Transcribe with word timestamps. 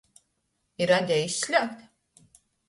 I 0.85 0.87
radeju 0.93 1.27
izslēgt? 1.27 1.85